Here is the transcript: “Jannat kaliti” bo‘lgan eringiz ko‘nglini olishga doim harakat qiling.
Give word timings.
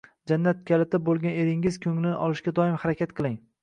“Jannat 0.29 0.63
kaliti” 0.69 1.01
bo‘lgan 1.11 1.39
eringiz 1.43 1.79
ko‘nglini 1.87 2.17
olishga 2.27 2.59
doim 2.61 2.79
harakat 2.85 3.19
qiling. 3.19 3.43